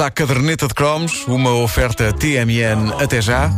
[0.00, 3.50] à caderneta de cromos, uma oferta TMN até já.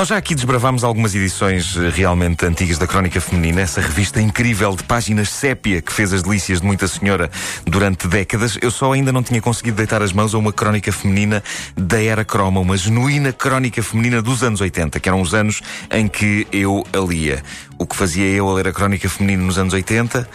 [0.00, 4.74] Nós já aqui desbravámos algumas edições eh, realmente antigas da Crónica Feminina, essa revista incrível
[4.74, 7.30] de páginas sépia que fez as delícias de muita senhora
[7.66, 8.56] durante décadas.
[8.62, 11.44] Eu só ainda não tinha conseguido deitar as mãos a uma Crónica Feminina
[11.76, 16.08] da Era Croma, uma genuína Crónica Feminina dos anos 80, que eram os anos em
[16.08, 17.42] que eu a lia.
[17.76, 20.26] O que fazia eu a ler a Crónica Feminina nos anos 80?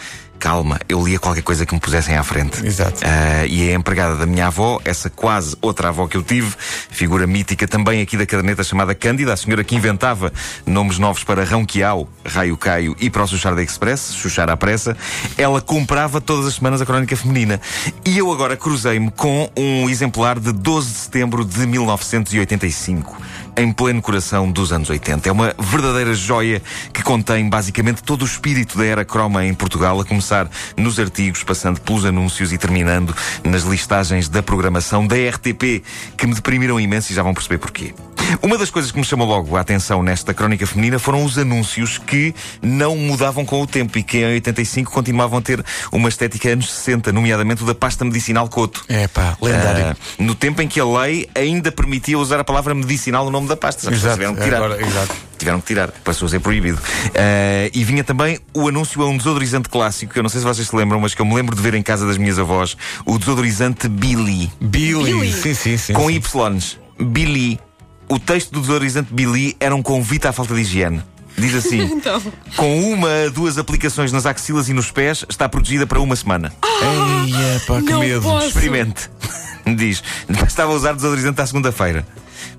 [0.46, 2.64] Calma, eu lia qualquer coisa que me pusessem à frente.
[2.64, 3.04] Exato.
[3.04, 6.54] Uh, e a empregada da minha avó, essa quase outra avó que eu tive,
[6.88, 10.32] figura mítica também aqui da caderneta chamada Cândida, a senhora que inventava
[10.64, 14.96] nomes novos para Ronquial, Raio Caio e para o Xuxar da Express, Xuxar à pressa,
[15.36, 17.60] ela comprava todas as semanas a crónica feminina.
[18.04, 23.16] E eu agora cruzei-me com um exemplar de 12 de setembro de 1985
[23.56, 25.28] em pleno coração dos anos 80.
[25.28, 26.62] É uma verdadeira joia
[26.92, 31.42] que contém basicamente todo o espírito da era croma em Portugal, a começar nos artigos,
[31.42, 35.82] passando pelos anúncios e terminando nas listagens da programação da RTP,
[36.16, 37.94] que me deprimiram imenso e já vão perceber porquê.
[38.42, 41.98] Uma das coisas que me chamou logo a atenção nesta crónica feminina foram os anúncios
[41.98, 46.48] que não mudavam com o tempo e que em 85 continuavam a ter uma estética
[46.48, 48.84] anos 60, nomeadamente o da pasta medicinal Coto.
[48.88, 49.96] É pá, lendário.
[50.18, 53.48] Uh, no tempo em que a lei ainda permitia usar a palavra medicinal no nome
[53.48, 53.88] da pasta.
[53.88, 54.56] As Exato, tiveram que tirar.
[54.56, 55.14] agora, exato.
[55.38, 56.78] Tiveram que tirar, passou a ser proibido.
[56.78, 60.46] Uh, e vinha também o anúncio a um desodorizante clássico, que eu não sei se
[60.46, 62.76] vocês se lembram, mas que eu me lembro de ver em casa das minhas avós,
[63.04, 64.50] o desodorizante Billy.
[64.60, 65.04] Billy.
[65.04, 65.32] Billy.
[65.32, 65.92] Sim, sim, sim.
[65.92, 66.16] Com sim.
[66.16, 66.78] Y's.
[66.98, 67.60] Billy.
[68.08, 71.02] O texto do desodorizante Billy era um convite à falta de higiene.
[71.36, 72.22] Diz assim: Então.
[72.56, 76.52] Com uma a duas aplicações nas axilas e nos pés, está protegida para uma semana.
[76.64, 78.22] Eia, pá, que Não medo.
[78.22, 78.46] posso.
[78.48, 79.10] Experimente.
[79.76, 80.02] Diz.
[80.46, 82.06] Estava a usar desodorizante à segunda-feira.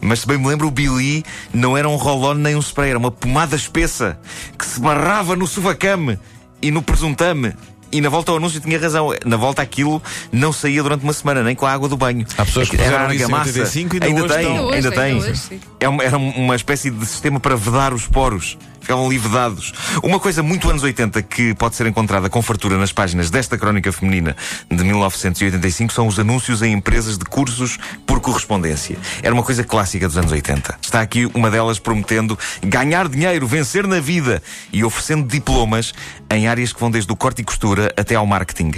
[0.02, 3.00] Mas se bem me lembro, o Billy não era um roll-on nem um spray, era
[3.00, 4.20] uma pomada espessa
[4.58, 6.20] que se barrava no sovacame
[6.62, 7.54] e no presuntame.
[7.92, 9.10] E na volta ao anúncio tinha razão.
[9.26, 12.26] Na volta aquilo não saía durante uma semana, nem com a água do banho.
[12.38, 13.50] Há pessoas que Era argamassa.
[13.50, 14.38] 85 ainda ainda tem.
[14.48, 15.04] Ainda ainda hoje, tem.
[15.14, 15.62] ainda hoje.
[15.80, 18.58] É uma- era uma espécie de sistema para vedar os poros.
[18.80, 19.74] Ficavam ali vedados.
[20.04, 23.92] Uma coisa muito anos 80 que pode ser encontrada com fartura nas páginas desta crónica
[23.92, 24.36] feminina
[24.70, 28.98] de 1985 são os anúncios em empresas de cursos por correspondência.
[29.22, 30.80] Era uma coisa clássica dos anos 80.
[30.82, 35.94] Está aqui uma delas prometendo ganhar dinheiro, vencer na vida e oferecendo diplomas
[36.30, 38.72] em áreas que vão desde o corte e costura até ao marketing.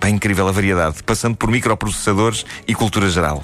[0.00, 3.42] É incrível a variedade, passando por microprocessadores e cultura geral.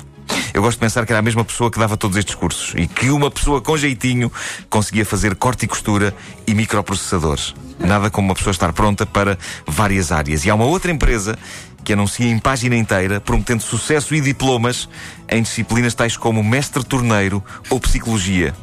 [0.53, 2.87] Eu gosto de pensar que era a mesma pessoa que dava todos estes cursos e
[2.87, 4.31] que uma pessoa com jeitinho
[4.69, 6.15] conseguia fazer corte e costura
[6.47, 7.55] e microprocessadores.
[7.79, 10.45] Nada como uma pessoa estar pronta para várias áreas.
[10.45, 11.39] E há uma outra empresa
[11.85, 14.89] que anuncia em página inteira, prometendo sucesso e diplomas
[15.29, 18.55] em disciplinas tais como mestre torneiro ou psicologia.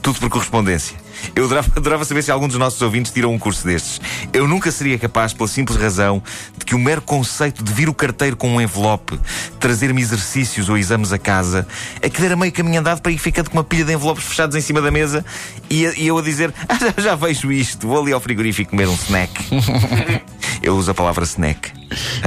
[0.00, 0.96] Tudo por correspondência.
[1.34, 4.00] Eu adorava, adorava saber se algum dos nossos ouvintes tirou um curso destes.
[4.32, 6.22] Eu nunca seria capaz, pela simples razão
[6.56, 9.18] de que o mero conceito de vir o carteiro com um envelope,
[9.60, 11.66] trazer-me exercícios ou exames a casa,
[12.02, 14.60] aquilo era meio caminho andado para ir ficando com uma pilha de envelopes fechados em
[14.60, 15.24] cima da mesa
[15.70, 18.88] e, e eu a dizer: ah, já, já vejo isto, vou ali ao frigorífico comer
[18.88, 19.32] um snack.
[20.62, 21.72] eu uso a palavra snack.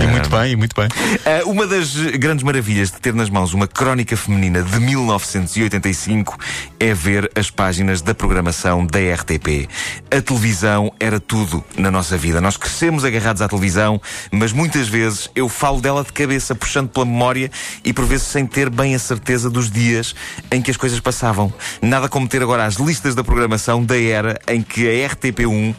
[0.01, 0.87] E muito bem, e muito bem.
[1.25, 6.37] Ah, uma das grandes maravilhas de ter nas mãos uma crónica feminina de 1985
[6.79, 9.69] é ver as páginas da programação da RTP.
[10.09, 12.41] A televisão era tudo na nossa vida.
[12.41, 17.05] Nós crescemos agarrados à televisão, mas muitas vezes eu falo dela de cabeça, puxando pela
[17.05, 17.51] memória
[17.83, 20.15] e por vezes sem ter bem a certeza dos dias
[20.51, 21.53] em que as coisas passavam.
[21.81, 25.75] Nada como ter agora as listas da programação da era em que a RTP1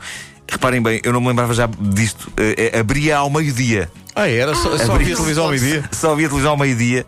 [0.53, 2.31] Reparem bem, eu não me lembrava já disto.
[2.37, 3.91] eh, abria ao meio-dia.
[4.15, 5.83] Ah, era só, só havia televisão ao meio-dia.
[5.91, 7.07] Só havia televisão ao meio-dia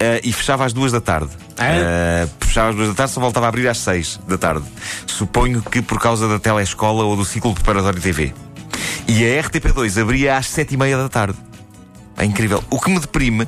[0.00, 1.30] eh, e fechava às duas da tarde.
[1.58, 4.64] Eh, fechava às duas da tarde, só voltava a abrir às seis da tarde.
[5.06, 8.32] Suponho que por causa da telescola ou do ciclo preparatório TV.
[9.06, 11.36] E a RTP2 abria às sete e meia da tarde.
[12.16, 12.64] É incrível.
[12.70, 13.46] O que me deprime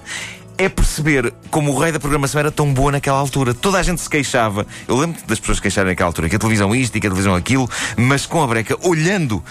[0.60, 3.54] é perceber como o rei da programação era tão boa naquela altura.
[3.54, 4.66] Toda a gente se queixava.
[4.86, 7.34] Eu lembro das pessoas queixarem naquela altura, que a televisão isto e que a televisão
[7.34, 9.42] aquilo, mas com a breca, olhando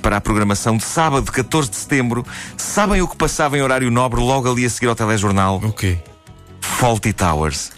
[0.00, 2.24] para a programação de sábado, 14 de setembro,
[2.56, 5.56] sabem o que passava em horário nobre logo ali a seguir ao telejornal?
[5.62, 5.98] O quê?
[6.62, 7.70] Faulty Towers.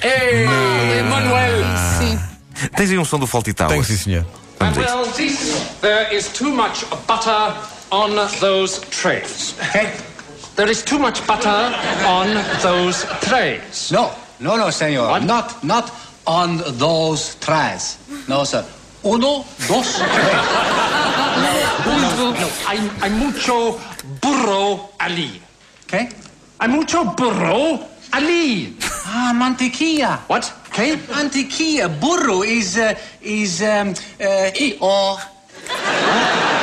[1.99, 2.21] Sim.
[2.77, 3.89] Tens aí um som do Faulty Tenho Towers?
[3.89, 4.27] sim, senhor.
[5.19, 5.53] Isso.
[5.53, 7.53] Well, there is too much butter
[7.91, 9.57] on those trays.
[9.71, 9.91] Okay?
[10.57, 11.49] There is too much butter
[12.07, 12.33] on
[12.63, 13.93] those trays.
[13.93, 14.11] No,
[14.41, 15.09] no, no, senor.
[15.09, 15.25] What?
[15.25, 15.93] Not, not
[16.27, 17.99] on those trays.
[18.27, 18.65] No, sir.
[19.05, 20.37] Uno, dos, tres.
[21.85, 23.79] No, I'm, I'm mucho
[24.23, 25.43] burro Ali.
[25.85, 26.09] Okay?
[26.59, 28.77] I'm mucho burro Ali.
[29.05, 30.21] Ah, mantequilla.
[30.27, 30.51] What?
[30.69, 30.97] Okay?
[30.97, 31.89] Mantequilla.
[32.01, 35.21] Burro is, uh, is, um, uh, e o.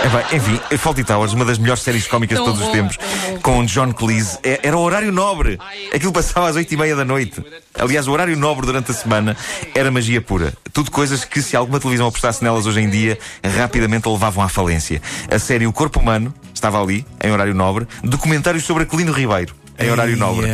[0.03, 2.97] É bem, enfim, Fawlty Towers, uma das melhores séries cómicas de todos os tempos,
[3.41, 4.37] com John Cleese.
[4.43, 5.57] É- Era o horário nobre.
[5.95, 7.41] Aquilo passava às oito e meia da noite.
[7.79, 9.37] Aliás, o horário nobre durante a semana
[9.73, 10.53] era magia pura.
[10.73, 13.17] Tudo coisas que, se alguma televisão apostasse nelas hoje em dia,
[13.57, 15.01] rapidamente a levavam à falência.
[15.31, 17.87] A série O Corpo Humano estava ali, em horário nobre.
[18.03, 20.47] Documentários sobre Aquilino Ribeiro, em horário nobre.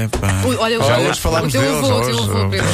[0.45, 1.77] Ui, olha, Já olha, hoje falámos o teu deles.
[1.77, 2.29] avô, o teu hoje.
[2.29, 2.67] avô, Pedro.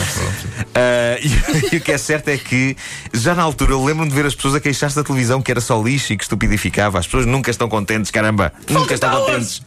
[0.76, 2.76] Ah, e, e o que é certo é que,
[3.14, 5.62] já na altura, eu lembro-me de ver as pessoas a queixar-se da televisão que era
[5.62, 7.00] só lixo e que estupidificava.
[7.00, 8.52] As pessoas nunca estão contentes, caramba.
[8.70, 9.62] nunca estão contentes.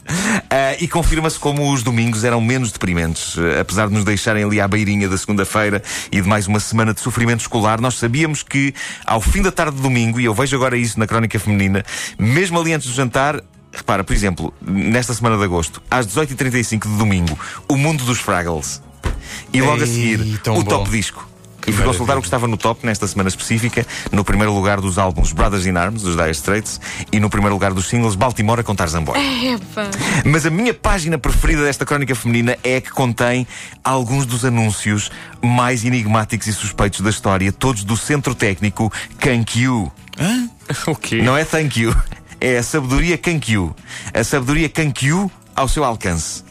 [0.51, 3.37] Ah, e confirma-se como os domingos eram menos deprimentes.
[3.39, 5.83] Ah, apesar de nos deixarem ali à beirinha da segunda-feira
[6.13, 9.77] e de mais uma semana de sofrimento escolar, nós sabíamos que, ao fim da tarde
[9.77, 11.85] de domingo, e eu vejo agora isso na crónica feminina,
[12.19, 13.41] mesmo ali antes do jantar,
[13.79, 17.39] Repara, por exemplo, nesta semana de agosto, às 18h35 de domingo,
[17.69, 18.83] o mundo dos Fraggles.
[19.53, 20.69] E logo a Ei, seguir, tão o bom.
[20.71, 21.27] top disco.
[21.63, 24.81] Que e fui consultar o que estava no top nesta semana específica, no primeiro lugar
[24.81, 26.81] dos álbuns Brothers in Arms, dos Dire Straits,
[27.13, 29.17] e no primeiro lugar dos singles Baltimore com Tarzan Boy.
[29.55, 29.89] Epá.
[30.25, 33.47] Mas a minha página preferida desta crónica feminina é a que contém
[33.85, 35.11] alguns dos anúncios
[35.41, 39.93] mais enigmáticos e suspeitos da história, todos do centro técnico Kankyu.
[40.87, 41.23] O quê?
[41.23, 41.95] Não é thank you,
[42.41, 43.75] é a sabedoria Kankyu.
[44.13, 46.45] A sabedoria Kankyu ao seu alcance.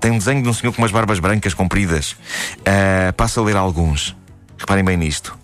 [0.00, 2.16] Tem um desenho de um senhor com umas barbas brancas compridas.
[2.64, 4.16] Ah, passo a ler alguns.
[4.56, 5.36] Reparem bem nisto.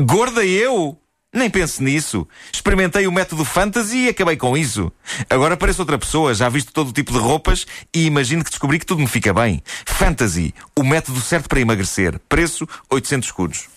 [0.00, 0.96] Gorda eu?
[1.32, 2.26] Nem pense nisso.
[2.52, 4.90] Experimentei o método fantasy e acabei com isso.
[5.28, 8.80] Agora pareço outra pessoa, já visto todo o tipo de roupas e imagino que descobri
[8.80, 9.62] que tudo me fica bem.
[9.86, 12.18] Fantasy, o método certo para emagrecer.
[12.28, 13.68] Preço 800 escudos.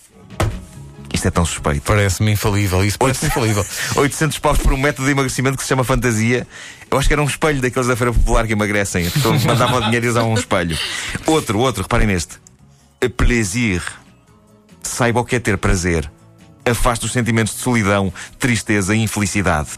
[1.14, 1.82] Isto é tão suspeito.
[1.82, 2.84] Parece-me infalível.
[2.84, 3.64] Isso parece infalível.
[3.94, 6.44] 800 paus por um método de emagrecimento que se chama fantasia.
[6.90, 9.06] Eu acho que era um espelho daqueles da Feira Popular que emagrecem.
[9.06, 10.76] A pessoa mandava o dinheiro e usava um espelho.
[11.24, 12.40] Outro, outro, reparem neste.
[13.00, 13.80] A plaisir.
[14.82, 16.10] Saiba o que é ter prazer.
[16.66, 19.68] Afaste os sentimentos de solidão, tristeza e infelicidade.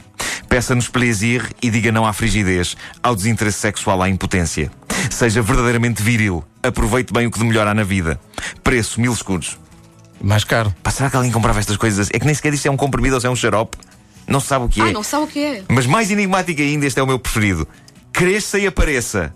[0.49, 4.71] Peça-nos plaisir e diga não à frigidez, ao desinteresse sexual, à impotência.
[5.11, 6.43] Seja verdadeiramente viril.
[6.63, 8.19] Aproveite bem o que de melhor há na vida.
[8.63, 9.59] Preço, mil escudos.
[10.27, 10.75] Mais caro.
[10.83, 12.09] Pá, será que alguém comprava estas coisas?
[12.13, 13.79] É que nem sequer se é um comprimido ou se é um xarope.
[14.27, 14.89] Não se sabe o que é.
[14.89, 15.63] Ah, não sabe o que é.
[15.69, 17.67] Mas mais enigmático ainda, este é o meu preferido.
[18.13, 19.33] Cresça e apareça.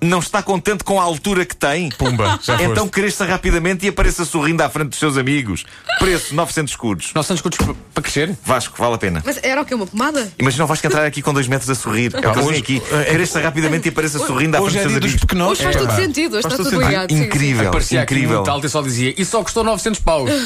[0.00, 1.88] Não está contente com a altura que tem?
[1.90, 2.62] Pumba, já foste.
[2.70, 5.64] Então cresça rapidamente e apareça sorrindo à frente dos seus amigos.
[5.98, 7.12] Preço 900 escudos.
[7.14, 8.36] 900 escudos para crescer?
[8.44, 9.22] Vasco, vale a pena.
[9.24, 9.74] Mas era o quê?
[9.74, 10.30] Uma pomada?
[10.38, 12.12] Imagina o Vasco entrar aqui com dois metros a sorrir.
[12.14, 12.82] É o hoje- aqui.
[12.92, 15.20] é- Cresça rapidamente e apareça sorrindo à Hoje frente é dos dia seus amigos.
[15.20, 15.48] pequenos.
[15.52, 16.86] Hoje faz todo sentido, hoje está tudo sentido.
[16.88, 17.10] ligado.
[17.10, 17.24] sim, sim.
[17.24, 18.36] Incrível, Parecia aqui incrível.
[18.36, 20.30] muito alto e só dizia, e só custou 900 paus.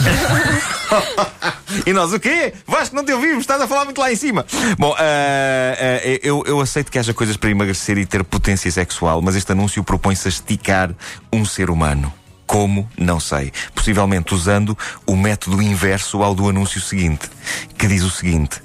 [1.86, 2.54] E nós, o quê?
[2.66, 4.44] Vasco, não te ouvimos, estás a falar muito lá em cima.
[4.78, 9.20] Bom, ah, ah, eu, eu aceito que haja coisas para emagrecer e ter potência sexual,
[9.20, 10.94] mas este anúncio propõe-se a esticar
[11.32, 12.12] um ser humano.
[12.46, 12.88] Como?
[12.96, 13.52] Não sei.
[13.74, 14.76] Possivelmente usando
[15.06, 17.28] o método inverso ao do anúncio seguinte,
[17.76, 18.62] que diz o seguinte: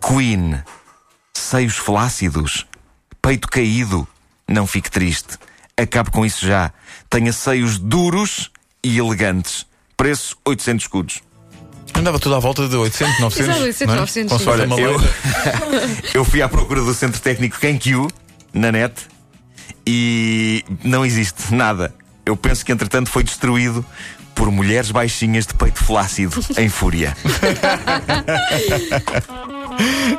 [0.00, 0.62] Queen,
[1.32, 2.66] seios flácidos,
[3.20, 4.06] peito caído,
[4.46, 5.36] não fique triste.
[5.76, 6.72] Acabe com isso já.
[7.10, 8.50] Tenha seios duros
[8.82, 9.66] e elegantes.
[9.96, 11.20] Preço 800 escudos.
[11.94, 13.48] Andava tudo à volta de 800, 900.
[13.48, 14.00] Exato, 800, não é?
[14.00, 14.82] 900, Consoante sim.
[14.82, 15.00] a Olha, eu,
[16.20, 18.08] eu fui à procura do centro técnico Kenkyu
[18.52, 18.94] na net
[19.86, 21.94] e não existe nada.
[22.24, 23.84] Eu penso que entretanto foi destruído
[24.34, 27.16] por mulheres baixinhas de peito flácido em fúria.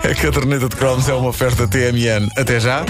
[0.04, 2.30] A caderneta de cromos é uma oferta TMN.
[2.38, 2.86] Até já.